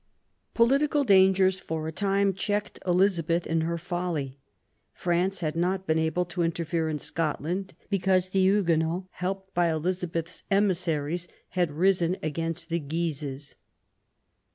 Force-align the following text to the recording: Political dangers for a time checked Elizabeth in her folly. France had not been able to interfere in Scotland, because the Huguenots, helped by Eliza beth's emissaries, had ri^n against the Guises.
Political 0.55 1.03
dangers 1.03 1.59
for 1.59 1.87
a 1.87 1.91
time 1.91 2.33
checked 2.33 2.79
Elizabeth 2.87 3.45
in 3.45 3.61
her 3.61 3.77
folly. 3.77 4.39
France 4.95 5.41
had 5.41 5.55
not 5.55 5.85
been 5.85 5.99
able 5.99 6.25
to 6.25 6.41
interfere 6.41 6.89
in 6.89 6.97
Scotland, 6.97 7.75
because 7.87 8.29
the 8.29 8.39
Huguenots, 8.41 9.05
helped 9.11 9.53
by 9.53 9.69
Eliza 9.69 10.07
beth's 10.07 10.41
emissaries, 10.49 11.27
had 11.49 11.69
ri^n 11.69 12.17
against 12.23 12.69
the 12.69 12.79
Guises. 12.79 13.53